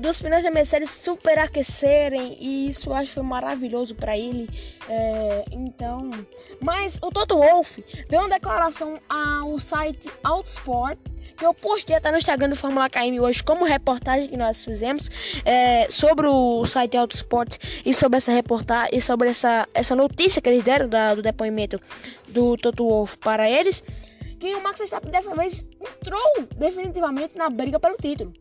dos 0.00 0.20
pneus 0.20 0.42
da 0.42 0.50
Mercedes 0.50 0.90
superaquecerem 0.90 2.36
e 2.40 2.68
isso 2.68 2.90
eu 2.90 2.94
acho 2.94 3.12
foi 3.12 3.22
maravilhoso 3.22 3.94
para 3.94 4.16
ele. 4.16 4.48
É, 4.88 5.44
então, 5.52 6.10
mas 6.60 6.98
o 7.02 7.10
Toto 7.10 7.36
Wolff 7.36 7.84
deu 8.08 8.20
uma 8.20 8.28
declaração 8.28 8.98
ao 9.08 9.58
site 9.58 10.10
Autosport 10.22 10.98
que 11.36 11.44
eu 11.44 11.54
postei 11.54 11.96
até 11.96 12.10
no 12.10 12.18
Instagram 12.18 12.48
do 12.48 12.56
Fórmula 12.56 12.88
KM 12.88 13.18
hoje 13.20 13.42
como 13.42 13.64
reportagem 13.64 14.28
que 14.28 14.36
nós 14.36 14.64
fizemos 14.64 15.08
é, 15.44 15.88
sobre 15.90 16.26
o 16.26 16.64
site 16.64 16.96
Autosport 16.96 17.56
e 17.84 17.94
sobre 17.94 18.18
essa 18.18 18.32
reportagem 18.32 18.90
e 18.92 19.00
sobre 19.00 19.28
essa, 19.28 19.68
essa 19.74 19.96
notícia 19.96 20.40
que 20.40 20.48
eles 20.48 20.62
deram 20.62 20.88
da, 20.88 21.14
do 21.14 21.22
depoimento 21.22 21.80
do 22.28 22.56
Toto 22.56 22.86
Wolff 22.86 23.18
para 23.18 23.48
eles. 23.50 23.82
Que 24.38 24.54
o 24.54 24.62
Max 24.62 24.78
Verstappen 24.78 25.10
dessa 25.10 25.34
vez 25.34 25.64
entrou 25.80 26.46
definitivamente 26.56 27.36
na 27.36 27.48
briga 27.48 27.78
pelo 27.78 27.96
título. 27.96 28.32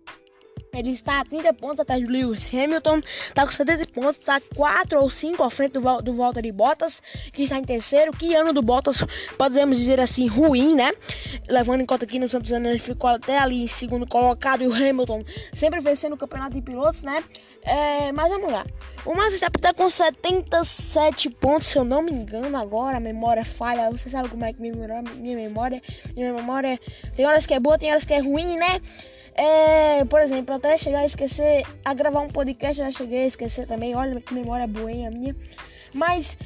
Ele 0.73 0.89
está 0.89 1.19
a 1.19 1.25
30 1.25 1.53
pontos 1.53 1.79
atrás 1.79 2.03
do 2.03 2.09
Lewis 2.09 2.53
Hamilton, 2.53 2.99
está 2.99 3.45
com 3.45 3.51
70 3.51 3.87
pontos, 3.89 4.17
está 4.17 4.41
4 4.55 4.99
ou 4.99 5.09
5 5.09 5.43
à 5.43 5.49
frente 5.49 5.73
do, 5.73 6.01
do 6.01 6.13
Valtteri 6.13 6.51
Bottas, 6.51 7.01
que 7.31 7.43
está 7.43 7.57
em 7.57 7.63
terceiro. 7.63 8.11
Que 8.11 8.33
ano 8.33 8.53
do 8.53 8.61
Bottas, 8.61 9.05
podemos 9.37 9.77
dizer 9.77 9.99
assim, 9.99 10.27
ruim, 10.27 10.75
né? 10.75 10.91
Levando 11.47 11.81
em 11.81 11.85
conta 11.85 12.05
que 12.05 12.17
no 12.17 12.27
Santos 12.27 12.51
Anos 12.51 12.81
ficou 12.81 13.09
até 13.09 13.37
ali 13.37 13.63
em 13.63 13.67
segundo 13.67 14.07
colocado 14.07 14.63
e 14.63 14.67
o 14.67 14.73
Hamilton 14.73 15.23
sempre 15.53 15.79
vencendo 15.79 16.13
o 16.13 16.17
campeonato 16.17 16.55
de 16.55 16.61
pilotos, 16.61 17.03
né? 17.03 17.23
É, 17.61 18.11
mas 18.11 18.29
vamos 18.29 18.51
lá. 18.51 18.65
O 19.05 19.13
Max 19.15 19.29
Verstappen 19.29 19.59
está 19.59 19.73
com 19.73 19.89
77 19.89 21.29
pontos, 21.29 21.67
se 21.67 21.77
eu 21.77 21.83
não 21.83 22.01
me 22.01 22.11
engano 22.11 22.57
agora, 22.57 22.97
a 22.97 22.99
memória 22.99 23.45
falha. 23.45 23.89
Você 23.89 24.09
sabe 24.09 24.29
como 24.29 24.43
é 24.43 24.53
que 24.53 24.61
minha 24.61 24.73
minha 25.15 25.35
memória, 25.35 25.81
minha 26.15 26.33
memória 26.33 26.79
tem 27.15 27.25
horas 27.25 27.45
que 27.45 27.53
é 27.53 27.59
boa, 27.59 27.77
tem 27.77 27.89
horas 27.89 28.05
que 28.05 28.13
é 28.13 28.19
ruim, 28.19 28.57
né? 28.57 28.81
É, 29.35 30.05
por 30.05 30.19
exemplo, 30.19 30.53
até 30.55 30.77
chegar 30.77 30.99
a 30.99 31.05
esquecer 31.05 31.63
a 31.83 31.93
gravar 31.93 32.21
um 32.21 32.27
podcast, 32.27 32.79
eu 32.79 32.85
já 32.85 32.91
cheguei 32.91 33.23
a 33.23 33.27
esquecer 33.27 33.65
também. 33.65 33.95
Olha 33.95 34.19
que 34.21 34.33
memória 34.33 34.67
boa, 34.67 34.89
a 34.89 35.11
minha. 35.11 35.35
Mas 35.93 36.37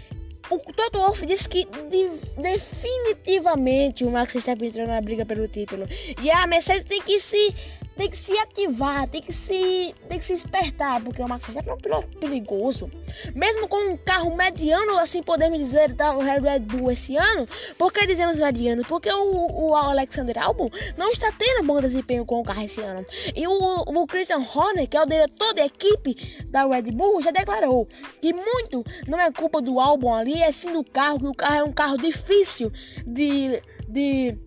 o 0.50 0.58
Toto 0.58 1.00
Wolff 1.00 1.26
disse 1.26 1.50
que 1.50 1.66
de, 1.66 2.10
definitivamente 2.42 4.06
o 4.06 4.12
Max 4.12 4.34
Verstappen 4.34 4.70
entrou 4.70 4.88
na 4.88 5.02
briga 5.02 5.26
pelo 5.26 5.48
título. 5.48 5.86
E 6.22 6.32
a 6.32 6.48
Mercedes 6.48 6.86
tem 6.86 7.02
que 7.02 7.20
se 7.20 7.54
tem 7.98 8.10
que 8.10 8.18
se 8.18 8.38
ativar, 8.38 9.08
tem 9.08 9.22
que 9.22 9.34
se, 9.34 9.94
tem 10.08 10.20
que 10.20 10.26
se 10.26 10.34
espertar, 10.34 11.02
porque 11.02 11.22
o 11.22 11.28
Max 11.28 11.46
Verstappen 11.46 11.72
é 11.72 11.76
um 11.76 11.80
piloto 11.80 12.18
perigoso. 12.20 12.90
Mesmo 13.34 13.68
com 13.68 13.94
um 13.94 13.98
carro 13.98 14.36
mediano, 14.36 14.98
assim 15.00 15.24
podemos 15.24 15.58
dizer, 15.58 15.94
da 15.94 16.12
Red 16.12 16.60
Bull 16.60 16.92
esse 16.92 17.18
ano. 17.18 17.48
Por 17.78 17.92
que 17.92 18.06
dizemos 18.06 18.38
mediano? 18.38 18.84
Porque 18.86 19.10
o, 19.12 19.70
o 19.70 19.76
Alexander 19.76 20.38
Albon 20.38 20.70
não 20.96 21.12
está 21.12 21.32
tendo 21.32 21.66
bom 21.66 21.82
desempenho 21.82 22.26
com 22.26 22.40
o 22.40 22.44
carro 22.44 22.62
esse 22.62 22.82
ano. 22.82 23.06
E 23.36 23.48
o, 23.48 23.54
o 23.54 24.08
Christian 24.08 24.46
Horner, 24.54 24.88
que 24.88 24.96
é 24.96 25.02
o 25.02 25.06
diretor 25.06 25.54
da 25.56 25.66
equipe 25.66 26.46
da 26.46 26.68
Red 26.68 26.92
Bull, 26.92 27.22
já 27.22 27.32
declarou 27.32 27.88
que 28.22 28.32
muito 28.32 28.86
não 29.08 29.20
é 29.20 29.32
culpa 29.32 29.60
do 29.60 29.80
Albon 29.80 30.14
ali, 30.14 30.42
é 30.42 30.52
sim 30.52 30.72
do 30.72 30.84
carro, 30.84 31.20
que 31.20 31.28
o 31.28 31.34
carro 31.34 31.56
é 31.56 31.64
um 31.64 31.72
carro 31.72 31.98
difícil 31.98 32.72
de, 33.06 33.62
de 33.88 34.38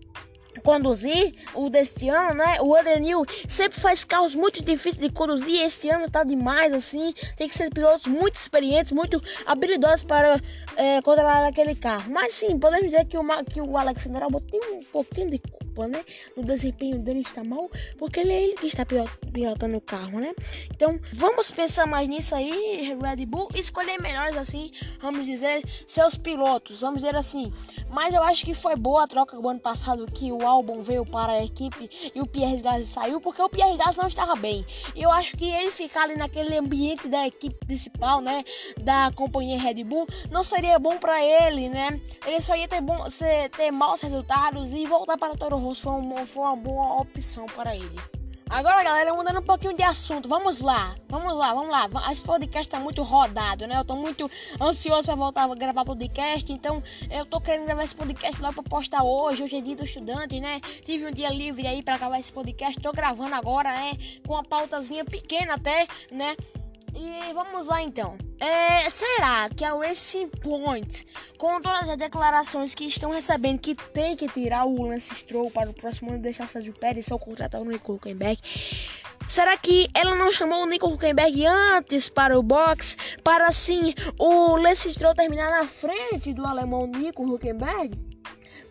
conduzir 0.61 1.33
o 1.53 1.69
deste 1.69 2.09
ano, 2.09 2.35
né? 2.35 2.57
O 2.61 2.75
New 2.99 3.25
sempre 3.47 3.79
faz 3.79 4.03
carros 4.03 4.35
muito 4.35 4.63
difíceis 4.63 4.97
de 4.97 5.09
conduzir. 5.09 5.61
Esse 5.61 5.89
ano 5.89 6.09
tá 6.09 6.23
demais, 6.23 6.73
assim. 6.73 7.13
Tem 7.35 7.47
que 7.47 7.55
ser 7.55 7.69
pilotos 7.69 8.07
muito 8.07 8.35
experientes, 8.35 8.91
muito 8.91 9.21
habilidosos 9.45 10.03
para 10.03 10.39
é, 10.75 11.01
controlar 11.01 11.47
aquele 11.47 11.75
carro. 11.75 12.11
Mas 12.11 12.33
sim, 12.33 12.57
podemos 12.57 12.85
dizer 12.85 13.05
que 13.05 13.17
o, 13.17 13.23
que 13.45 13.61
o 13.61 13.77
Alexander 13.77 14.23
Albon 14.23 14.41
tem 14.41 14.59
um 14.73 14.83
pouquinho 14.83 15.31
de 15.31 15.39
culpa, 15.71 15.87
né? 15.87 16.03
No 16.35 16.43
desempenho 16.43 16.99
dele 16.99 17.21
está 17.21 17.43
mal, 17.43 17.69
porque 17.97 18.19
ele 18.19 18.31
é 18.31 18.43
ele 18.43 18.53
que 18.55 18.67
está 18.67 18.85
pilotando 18.85 19.77
o 19.77 19.81
carro, 19.81 20.19
né? 20.19 20.33
Então, 20.69 20.99
vamos 21.13 21.51
pensar 21.51 21.87
mais 21.87 22.07
nisso 22.07 22.35
aí, 22.35 22.97
Red 23.01 23.25
Bull. 23.25 23.49
Escolher 23.55 23.99
melhores, 23.99 24.37
assim, 24.37 24.71
vamos 24.99 25.25
dizer, 25.25 25.63
seus 25.87 26.17
pilotos. 26.17 26.81
Vamos 26.81 27.01
dizer 27.01 27.15
assim. 27.15 27.51
Mas 27.89 28.13
eu 28.13 28.21
acho 28.23 28.45
que 28.45 28.53
foi 28.53 28.75
boa 28.75 29.03
a 29.03 29.07
troca 29.07 29.37
do 29.37 29.47
ano 29.47 29.59
passado 29.59 30.05
que 30.07 30.31
o 30.31 30.45
Albon 30.45 30.81
veio 30.81 31.05
para 31.05 31.33
a 31.33 31.43
equipe 31.43 31.89
e 32.13 32.21
o 32.21 32.27
Pierre 32.27 32.61
Gasly 32.61 32.85
saiu, 32.85 33.21
porque 33.21 33.41
o 33.41 33.49
Pierre 33.49 33.77
Gasly 33.77 33.97
não 33.97 34.07
estava 34.07 34.35
bem. 34.35 34.65
Eu 34.95 35.11
acho 35.11 35.37
que 35.37 35.49
ele 35.49 35.71
ficar 35.71 36.03
ali 36.03 36.15
naquele 36.15 36.57
ambiente 36.57 37.07
da 37.07 37.27
equipe 37.27 37.55
principal, 37.65 38.21
né, 38.21 38.43
da 38.81 39.11
companhia 39.15 39.59
Red 39.59 39.83
Bull, 39.83 40.07
não 40.29 40.43
seria 40.43 40.79
bom 40.79 40.97
para 40.97 41.21
ele, 41.23 41.69
né? 41.69 41.99
Ele 42.25 42.41
só 42.41 42.55
ia 42.55 42.67
ter, 42.67 42.81
bom, 42.81 43.05
ter 43.55 43.71
maus 43.71 44.01
resultados 44.01 44.73
e 44.73 44.85
voltar 44.85 45.17
para 45.17 45.35
Toro 45.35 45.57
Rosso 45.61 45.83
foi, 45.83 45.93
um, 45.93 46.25
foi 46.25 46.43
uma 46.43 46.55
boa 46.55 47.01
opção 47.01 47.45
para 47.45 47.75
ele. 47.75 47.95
Agora, 48.49 48.83
galera, 48.83 49.13
mudando 49.13 49.39
um 49.39 49.43
pouquinho 49.43 49.73
de 49.73 49.81
assunto, 49.81 50.27
vamos 50.27 50.59
lá, 50.59 50.93
vamos 51.07 51.33
lá, 51.33 51.53
vamos 51.53 51.69
lá. 51.69 51.87
Esse 52.11 52.21
podcast 52.21 52.69
tá 52.69 52.77
muito 52.81 53.01
rodado, 53.01 53.65
né? 53.65 53.77
Eu 53.77 53.85
tô 53.85 53.95
muito 53.95 54.29
ansioso 54.59 55.05
para 55.05 55.15
voltar 55.15 55.49
a 55.49 55.55
gravar 55.55 55.85
podcast, 55.85 56.51
então 56.51 56.83
eu 57.09 57.25
tô 57.25 57.39
querendo 57.39 57.65
gravar 57.65 57.85
esse 57.85 57.95
podcast 57.95 58.41
lá 58.41 58.51
para 58.51 58.61
postar 58.61 59.03
hoje. 59.03 59.41
Hoje 59.41 59.55
é 59.55 59.61
dia 59.61 59.75
do 59.77 59.85
estudante, 59.85 60.41
né? 60.41 60.59
Tive 60.83 61.05
um 61.05 61.11
dia 61.11 61.29
livre 61.29 61.65
aí 61.65 61.81
para 61.81 61.97
gravar 61.97 62.19
esse 62.19 62.33
podcast, 62.33 62.77
tô 62.81 62.91
gravando 62.91 63.33
agora, 63.35 63.71
né? 63.71 63.93
Com 64.27 64.33
uma 64.33 64.43
pautazinha 64.43 65.05
pequena 65.05 65.53
até, 65.53 65.87
né? 66.11 66.35
E 67.03 67.33
vamos 67.33 67.65
lá 67.65 67.81
então. 67.81 68.15
É, 68.39 68.87
será 68.87 69.49
que 69.49 69.65
a 69.65 69.73
Racing 69.73 70.27
Point, 70.27 71.03
com 71.35 71.59
todas 71.59 71.89
as 71.89 71.97
declarações 71.97 72.75
que 72.75 72.85
estão 72.85 73.09
recebendo 73.09 73.57
que 73.57 73.73
tem 73.73 74.15
que 74.15 74.27
tirar 74.27 74.65
o 74.65 74.83
Lance 74.83 75.15
Stroll 75.15 75.49
para 75.49 75.67
o 75.67 75.73
próximo 75.73 76.11
ano 76.11 76.21
deixar 76.21 76.45
o 76.45 76.49
Sérgio 76.49 76.73
Pérez 76.73 77.07
só 77.07 77.17
contratar 77.17 77.59
o 77.59 77.65
Nico 77.65 77.93
Huckenberg? 77.93 78.39
Será 79.27 79.57
que 79.57 79.89
ela 79.95 80.13
não 80.13 80.31
chamou 80.31 80.61
o 80.61 80.67
Nico 80.67 80.85
Huckenberg 80.87 81.43
antes 81.47 82.07
para 82.07 82.37
o 82.37 82.43
box 82.43 82.95
para 83.23 83.47
assim 83.47 83.95
o 84.19 84.55
Lance 84.57 84.93
Stroll 84.93 85.15
terminar 85.15 85.49
na 85.49 85.65
frente 85.65 86.33
do 86.33 86.45
alemão 86.45 86.85
Nico 86.85 87.23
Huckenberg? 87.23 87.97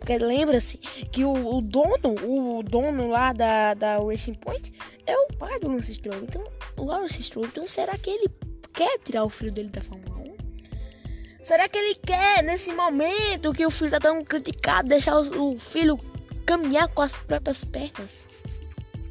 Porque 0.01 0.17
lembra-se 0.19 0.79
que 0.79 1.25
o, 1.25 1.57
o, 1.57 1.61
dono, 1.61 2.15
o 2.25 2.63
dono 2.63 3.09
lá 3.09 3.35
da, 3.35 3.75
da 3.75 3.99
Racing 3.99 4.35
Point 4.35 4.73
é 5.07 5.15
o 5.17 5.29
pai 5.39 5.61
do 5.61 5.71
Lance 5.71 5.95
Stroll. 5.95 6.23
Então 6.23 6.43
Lawrence 6.77 7.23
Stroll. 7.23 7.47
Então 7.47 7.69
será 7.69 7.97
que 7.99 8.11
ele 8.11 8.29
quer 8.73 8.99
tirar 9.05 9.25
o 9.25 9.29
filho 9.29 9.53
dele 9.53 9.69
da 9.69 9.83
Fórmula 9.83 10.17
1? 10.17 10.31
Será 11.43 11.69
que 11.69 11.79
ele 11.79 11.95
quer, 11.95 12.43
nesse 12.43 12.73
momento 12.73 13.53
que 13.53 13.65
o 13.65 13.71
filho 13.71 13.89
está 13.89 14.01
tão 14.01 14.25
criticado, 14.25 14.89
deixar 14.89 15.17
o, 15.17 15.53
o 15.53 15.59
filho 15.59 15.99
caminhar 16.47 16.89
com 16.89 17.03
as 17.03 17.17
próprias 17.17 17.63
pernas? 17.63 18.27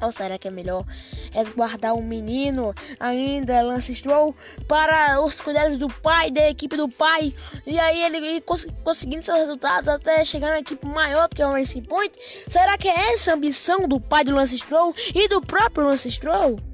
Ou 0.02 0.12
será 0.12 0.38
que 0.38 0.48
é 0.48 0.52
melhor 0.52 0.86
resguardar 1.32 1.94
o 1.94 2.02
menino 2.02 2.74
ainda, 3.00 3.62
Lance 3.62 3.94
Stroll, 3.94 4.36
para 4.68 5.22
os 5.22 5.42
cuidados 5.42 5.78
do 5.78 5.88
pai, 5.88 6.32
da 6.32 6.50
equipe 6.50 6.78
do 6.78 6.88
pai, 6.88 7.34
e 7.66 7.80
aí 7.80 8.04
ele, 8.04 8.18
ele 8.18 8.42
cons 8.42 8.68
conseguindo 8.84 9.24
seus 9.24 9.38
resultados 9.38 9.90
até 9.90 10.24
chegar 10.24 10.50
na 10.50 10.60
equipe 10.60 10.86
maior 10.86 11.28
que 11.30 11.44
o 11.44 11.52
Racing 11.52 11.84
Point? 11.84 12.14
Será 12.48 12.78
que 12.78 12.88
é 12.88 13.14
essa 13.14 13.32
a 13.32 13.36
ambição 13.36 13.88
do 13.88 14.00
pai 14.00 14.24
do 14.24 14.34
Lance 14.34 14.58
Stroll 14.58 14.94
e 15.14 15.28
do 15.28 15.42
próprio 15.42 15.86
Lance 15.86 16.10
Stroll? 16.10 16.69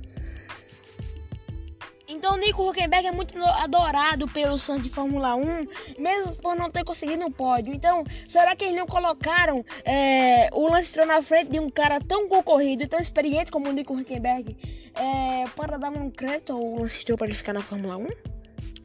Então, 2.07 2.37
Nico 2.37 2.69
Huckenberg 2.69 3.07
é 3.07 3.11
muito 3.11 3.37
adorado 3.43 4.27
pelo 4.27 4.57
Santos 4.57 4.83
de 4.83 4.89
Fórmula 4.89 5.35
1, 5.35 5.67
mesmo 5.97 6.35
por 6.35 6.55
não 6.55 6.69
ter 6.69 6.83
conseguido 6.83 7.25
um 7.25 7.31
pódio. 7.31 7.73
Então, 7.73 8.03
será 8.27 8.55
que 8.55 8.65
eles 8.65 8.75
não 8.75 8.85
colocaram 8.85 9.65
é, 9.83 10.49
o 10.53 10.67
Lance 10.69 10.89
Stroll 10.89 11.07
na 11.07 11.21
frente 11.21 11.51
de 11.51 11.59
um 11.59 11.69
cara 11.69 11.99
tão 11.99 12.27
concorrido 12.29 12.83
e 12.83 12.87
tão 12.87 12.99
experiente 12.99 13.51
como 13.51 13.69
o 13.69 13.71
Nico 13.71 13.95
Huckenberg 13.95 14.55
é, 14.93 15.45
para 15.55 15.77
dar 15.77 15.91
um 15.91 16.09
crédito 16.11 16.53
ao 16.53 16.75
Lance 16.79 16.99
Stroll 16.99 17.17
para 17.17 17.27
ele 17.27 17.35
ficar 17.35 17.53
na 17.53 17.61
Fórmula 17.61 17.97
1? 17.97 18.07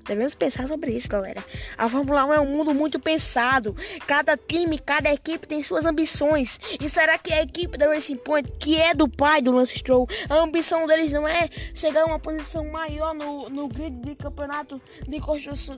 Devemos 0.07 0.35
pensar 0.35 0.67
sobre 0.67 0.93
isso, 0.93 1.09
galera. 1.09 1.45
A 1.77 1.89
Fórmula 1.89 2.25
1 2.27 2.33
é 2.35 2.41
um 2.41 2.47
mundo 2.47 2.75
muito 2.75 2.99
pensado. 2.99 3.77
Cada 4.07 4.37
time, 4.37 4.79
cada 4.79 5.13
equipe 5.13 5.47
tem 5.47 5.63
suas 5.63 5.85
ambições. 5.85 6.59
E 6.81 6.89
será 6.89 7.19
que 7.19 7.33
a 7.33 7.43
equipe 7.43 7.79
da 7.79 7.87
Racing 7.87 8.17
Point, 8.17 8.51
que 8.59 8.81
é 8.81 8.95
do 8.95 9.09
pai 9.09 9.41
do 9.41 9.53
Lance 9.53 9.79
Stroll, 9.79 10.09
a 10.29 10.35
ambição 10.37 10.87
deles 10.87 11.13
não 11.13 11.27
é 11.27 11.49
chegar 11.75 12.03
a 12.03 12.07
uma 12.07 12.19
posição 12.19 12.65
maior 12.65 13.15
no, 13.15 13.49
no 13.49 13.69
grid 13.69 14.01
de 14.01 14.15
campeonato 14.15 14.81
de, 15.07 15.21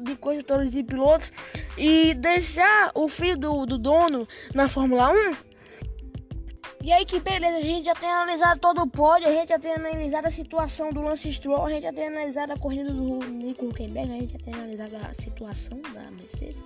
de 0.03 0.17
construtores 0.17 0.71
de 0.71 0.83
pilotos 0.83 1.33
e 1.77 2.15
deixar 2.15 2.91
o 2.95 3.09
filho 3.09 3.37
do, 3.37 3.67
do 3.67 3.79
dono 3.79 4.27
na 4.55 4.69
Fórmula 4.69 5.11
1? 5.11 5.52
E 6.85 6.91
aí 6.91 7.05
que 7.05 7.21
beleza, 7.21 7.59
a 7.59 7.61
gente 7.61 7.85
já 7.85 7.95
tem 7.95 8.11
analisado 8.11 8.59
todo 8.59 8.83
o 8.83 8.89
pódio, 8.89 9.29
a 9.29 9.33
gente 9.33 9.51
já 9.51 9.59
tem 9.59 9.73
analisado 9.73 10.27
a 10.27 10.31
situação 10.31 10.93
do 10.93 11.01
Lance 11.01 11.33
Stroll, 11.33 11.67
a 11.67 11.71
gente 11.71 11.85
já 11.85 11.93
tem 11.93 12.09
analisado 12.09 12.53
a 12.53 12.59
corrida 12.59 12.91
do 12.91 13.19
Nico 13.29 13.67
Huckenberg, 13.67 14.11
a 14.11 14.17
gente 14.17 14.33
já 14.33 14.39
tem 14.41 14.53
analisado 14.53 14.97
a 14.97 15.15
situação 15.15 15.81
da 15.95 16.11
Mercedes, 16.11 16.65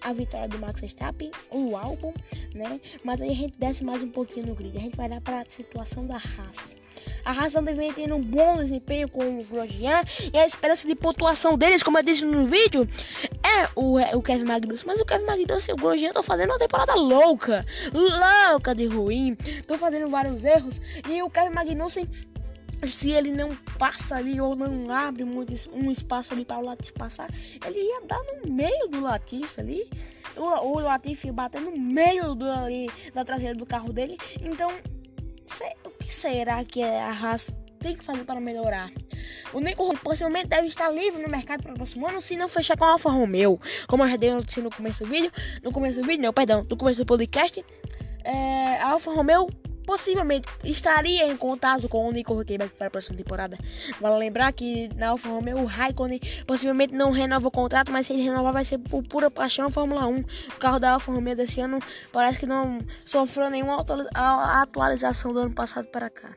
a 0.00 0.10
vitória 0.14 0.48
do 0.48 0.58
Max 0.58 0.80
Verstappen, 0.80 1.30
o 1.50 1.76
álbum, 1.76 2.14
né? 2.54 2.80
Mas 3.04 3.20
aí 3.20 3.28
a 3.28 3.34
gente 3.34 3.58
desce 3.58 3.84
mais 3.84 4.02
um 4.02 4.08
pouquinho 4.08 4.46
no 4.46 4.54
grid, 4.54 4.74
a 4.74 4.80
gente 4.80 4.96
vai 4.96 5.06
dar 5.06 5.20
para 5.20 5.40
a 5.40 5.44
situação 5.46 6.06
da 6.06 6.16
raça. 6.16 6.74
A 7.24 7.32
razão 7.32 7.62
vem 7.62 7.92
tendo 7.92 8.14
um 8.14 8.22
bom 8.22 8.56
desempenho 8.56 9.08
com 9.08 9.38
o 9.38 9.44
Grosjean 9.44 10.02
e 10.32 10.38
a 10.38 10.46
esperança 10.46 10.88
de 10.88 10.94
pontuação 10.94 11.58
deles, 11.58 11.82
como 11.82 11.98
eu 11.98 12.02
disse 12.02 12.24
no 12.24 12.46
vídeo, 12.46 12.88
é 13.48 13.68
o, 13.74 13.98
é 13.98 14.16
o 14.16 14.22
Kevin 14.22 14.44
Magnussen. 14.44 14.86
Mas 14.86 15.00
o 15.00 15.04
Kevin 15.04 15.24
Magnussen 15.24 15.72
e 15.72 15.74
o 15.74 15.76
Grosjean 15.76 16.08
estão 16.08 16.22
fazendo 16.22 16.50
uma 16.50 16.58
temporada 16.58 16.94
louca, 16.94 17.64
louca 17.92 18.74
de 18.74 18.86
ruim, 18.86 19.36
estão 19.42 19.78
fazendo 19.78 20.08
vários 20.08 20.44
erros 20.44 20.80
e 21.08 21.22
o 21.22 21.30
Kevin 21.30 21.54
Magnussen 21.54 22.08
se 22.86 23.10
ele 23.10 23.32
não 23.32 23.54
passa 23.78 24.16
ali 24.16 24.40
ou 24.40 24.54
não 24.54 24.90
abre 24.92 25.24
muito 25.24 25.52
um 25.72 25.90
espaço 25.90 26.32
ali 26.32 26.44
para 26.44 26.58
o 26.58 26.64
Latif 26.64 26.92
passar, 26.92 27.28
ele 27.66 27.80
ia 27.80 28.02
dar 28.02 28.20
no 28.22 28.52
meio 28.52 28.88
do 28.88 29.00
Latif 29.00 29.58
ali. 29.58 29.88
O, 30.36 30.42
o 30.42 30.78
Latif 30.78 31.24
ia 31.24 31.32
bater 31.32 31.60
no 31.60 31.76
meio 31.76 32.34
do, 32.36 32.48
ali, 32.48 32.88
da 33.12 33.24
traseira 33.24 33.54
do 33.54 33.66
carro 33.66 33.92
dele. 33.92 34.16
Então, 34.40 34.70
o 35.84 35.90
que 35.90 36.14
será 36.14 36.64
que 36.64 36.82
a 36.82 37.10
Haas 37.10 37.52
tem 37.78 37.96
que 37.96 38.04
fazer 38.04 38.24
para 38.24 38.40
melhorar? 38.40 38.90
O 39.52 39.60
Nico 39.60 39.96
possivelmente 39.98 40.48
deve 40.48 40.66
estar 40.66 40.90
livre 40.90 41.22
no 41.22 41.28
mercado 41.28 41.62
para 41.62 41.72
o 41.72 41.74
próximo 41.74 42.06
ano 42.06 42.20
se 42.20 42.36
não 42.36 42.48
fechar 42.48 42.76
com 42.76 42.84
a 42.84 42.92
Alfa 42.92 43.10
Romeo. 43.10 43.60
Como 43.86 44.04
eu 44.04 44.08
já 44.08 44.16
dei 44.16 44.30
no 44.30 44.70
começo 44.70 45.04
do 45.04 45.10
vídeo, 45.10 45.30
no 45.62 45.72
começo 45.72 46.00
do 46.00 46.06
vídeo, 46.06 46.22
não, 46.22 46.32
perdão, 46.32 46.66
no 46.68 46.76
começo 46.76 46.98
do 46.98 47.06
podcast. 47.06 47.64
é, 48.24 48.76
a 48.80 48.90
Alfa 48.90 49.10
Romeo 49.10 49.48
possivelmente 49.88 50.46
estaria 50.64 51.26
em 51.26 51.34
contato 51.34 51.88
com 51.88 52.06
o 52.06 52.12
Nico 52.12 52.38
Huckenberg 52.38 52.74
para 52.74 52.88
a 52.88 52.90
próxima 52.90 53.16
temporada. 53.16 53.56
Vale 53.98 54.18
lembrar 54.18 54.52
que 54.52 54.90
na 54.94 55.08
Alfa 55.08 55.30
Romeo 55.30 55.60
o 55.60 55.64
Raikkonen 55.64 56.20
possivelmente 56.46 56.94
não 56.94 57.10
renova 57.10 57.48
o 57.48 57.50
contrato, 57.50 57.90
mas 57.90 58.06
se 58.06 58.12
ele 58.12 58.22
renovar 58.22 58.52
vai 58.52 58.66
ser 58.66 58.76
por 58.76 59.02
pura 59.02 59.30
paixão 59.30 59.70
Fórmula 59.70 60.06
1. 60.06 60.18
O 60.18 60.58
carro 60.58 60.78
da 60.78 60.92
Alfa 60.92 61.10
Romeo 61.10 61.34
desse 61.34 61.62
ano 61.62 61.78
parece 62.12 62.40
que 62.40 62.46
não 62.46 62.80
sofreu 63.06 63.48
nenhuma 63.48 63.82
atualização 64.60 65.32
do 65.32 65.38
ano 65.38 65.54
passado 65.54 65.86
para 65.86 66.10
cá. 66.10 66.36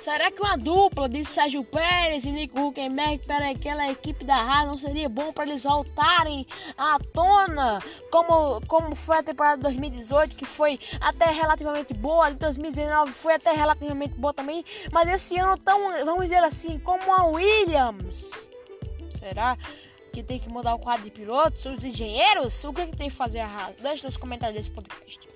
Será 0.00 0.30
que 0.30 0.40
uma 0.40 0.56
dupla 0.56 1.08
de 1.08 1.24
Sérgio 1.24 1.64
Pérez 1.64 2.24
e 2.24 2.32
Nico 2.32 2.60
Huckenberg 2.60 3.26
para 3.26 3.50
aquela 3.50 3.90
equipe 3.90 4.24
da 4.24 4.36
Haas 4.36 4.66
não 4.66 4.76
seria 4.76 5.08
bom 5.08 5.32
para 5.32 5.44
eles 5.44 5.64
voltarem 5.64 6.46
à 6.76 6.98
tona 7.12 7.82
como, 8.10 8.60
como 8.66 8.94
foi 8.94 9.18
a 9.18 9.22
temporada 9.22 9.56
de 9.56 9.62
2018, 9.62 10.36
que 10.36 10.44
foi 10.44 10.78
até 11.00 11.30
relativamente 11.30 11.94
boa, 11.94 12.30
de 12.30 12.36
2019 12.36 13.12
foi 13.12 13.34
até 13.34 13.52
relativamente 13.52 14.14
boa 14.14 14.34
também, 14.34 14.64
mas 14.92 15.08
esse 15.08 15.38
ano 15.38 15.56
tão, 15.58 16.04
vamos 16.04 16.24
dizer 16.24 16.44
assim, 16.44 16.78
como 16.78 17.12
a 17.12 17.24
Williams. 17.24 18.48
Será? 19.18 19.56
que 20.12 20.22
tem 20.22 20.38
que 20.38 20.48
mudar 20.48 20.76
o 20.76 20.78
quadro 20.78 21.04
de 21.04 21.10
pilotos, 21.10 21.66
os 21.66 21.84
engenheiros, 21.84 22.62
o 22.62 22.72
que, 22.72 22.86
que 22.86 22.96
tem 22.96 23.08
que 23.08 23.16
fazer 23.16 23.40
a 23.40 23.46
Haas? 23.46 23.76
Deixe 23.76 24.06
nos 24.06 24.16
comentários 24.16 24.56
desse 24.56 24.70
podcast. 24.70 25.33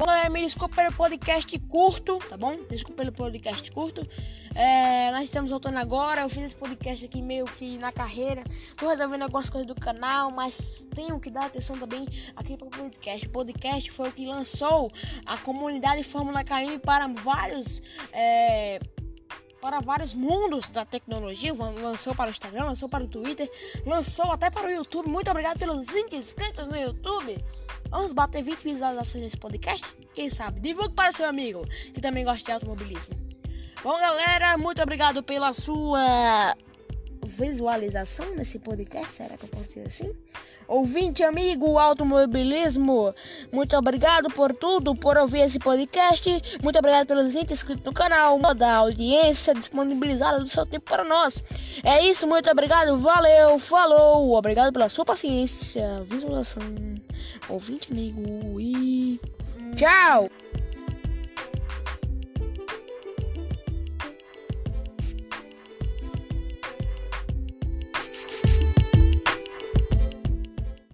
Galera, 0.00 0.30
me 0.30 0.40
desculpa 0.40 0.76
pelo 0.76 0.94
podcast 0.94 1.58
curto, 1.68 2.18
tá 2.26 2.34
bom? 2.34 2.56
Desculpa 2.70 3.02
pelo 3.02 3.12
podcast 3.12 3.70
curto. 3.70 4.00
É, 4.54 5.10
nós 5.10 5.24
estamos 5.24 5.50
voltando 5.50 5.76
agora. 5.76 6.22
Eu 6.22 6.28
fiz 6.30 6.42
esse 6.42 6.56
podcast 6.56 7.04
aqui 7.04 7.20
meio 7.20 7.44
que 7.44 7.76
na 7.76 7.92
carreira. 7.92 8.42
Tô 8.78 8.88
resolvendo 8.88 9.24
algumas 9.24 9.50
coisas 9.50 9.66
do 9.66 9.74
canal, 9.74 10.30
mas 10.30 10.82
tenho 10.94 11.20
que 11.20 11.30
dar 11.30 11.44
atenção 11.44 11.78
também 11.78 12.08
aqui 12.34 12.56
para 12.56 12.66
o 12.66 12.70
podcast. 12.70 13.26
O 13.26 13.30
podcast 13.30 13.90
foi 13.90 14.08
o 14.08 14.12
que 14.12 14.24
lançou 14.24 14.90
a 15.26 15.36
comunidade 15.36 16.02
Fórmula 16.02 16.42
KM 16.44 16.78
para 16.78 17.06
vários. 17.06 17.82
É, 18.10 18.80
para 19.60 19.80
vários 19.80 20.14
mundos 20.14 20.70
da 20.70 20.86
tecnologia, 20.86 21.52
lançou 21.52 22.14
para 22.14 22.28
o 22.28 22.30
Instagram, 22.30 22.64
lançou 22.64 22.88
para 22.88 23.04
o 23.04 23.06
Twitter, 23.06 23.50
lançou 23.84 24.32
até 24.32 24.48
para 24.48 24.66
o 24.66 24.70
YouTube. 24.70 25.10
Muito 25.10 25.30
obrigado 25.30 25.58
pelos 25.58 25.88
20 25.88 26.16
inscritos 26.16 26.68
no 26.68 26.76
YouTube. 26.78 27.36
Vamos 27.90 28.12
bater 28.12 28.42
20 28.42 28.62
visualizações 28.62 29.24
nesse 29.24 29.36
podcast? 29.36 29.84
Quem 30.14 30.30
sabe? 30.30 30.60
Divulgue 30.60 30.94
para 30.94 31.10
seu 31.10 31.26
amigo 31.26 31.66
que 31.92 32.00
também 32.00 32.24
gosta 32.24 32.44
de 32.44 32.52
automobilismo. 32.52 33.14
Bom, 33.82 33.98
galera, 33.98 34.56
muito 34.56 34.80
obrigado 34.80 35.22
pela 35.22 35.52
sua 35.52 36.54
visualização 37.22 38.34
nesse 38.34 38.58
podcast, 38.58 39.14
será 39.14 39.36
que 39.36 39.44
eu 39.44 39.48
posso 39.48 39.64
dizer 39.64 39.86
assim? 39.86 40.12
Ouvinte, 40.66 41.22
amigo, 41.22 41.78
automobilismo, 41.78 43.14
muito 43.52 43.76
obrigado 43.76 44.28
por 44.34 44.54
tudo, 44.54 44.94
por 44.94 45.16
ouvir 45.16 45.40
esse 45.40 45.58
podcast. 45.58 46.30
Muito 46.62 46.78
obrigado 46.78 47.06
pelos 47.06 47.34
inscritos 47.34 47.84
no 47.84 47.92
canal, 47.92 48.38
da 48.54 48.76
audiência 48.76 49.54
disponibilizada 49.54 50.40
do 50.40 50.48
seu 50.48 50.64
tempo 50.66 50.84
para 50.86 51.04
nós. 51.04 51.42
É 51.84 52.04
isso, 52.06 52.26
muito 52.26 52.50
obrigado, 52.50 52.98
valeu, 52.98 53.58
falou, 53.58 54.34
obrigado 54.34 54.72
pela 54.72 54.88
sua 54.88 55.04
paciência, 55.04 56.02
visualização, 56.04 56.62
ouvinte, 57.48 57.90
amigo, 57.90 58.60
e 58.60 59.18
tchau! 59.76 60.30